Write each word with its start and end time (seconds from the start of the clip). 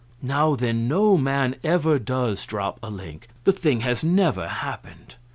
Now, 0.23 0.55
then, 0.55 0.87
no 0.87 1.15
man 1.15 1.57
ever 1.63 1.99
does 1.99 2.43
drop 2.47 2.79
a 2.81 2.89
link 2.89 3.27
the 3.43 3.51
thing 3.53 3.81
has 3.81 4.03
never 4.03 4.47
happened! 4.47 5.13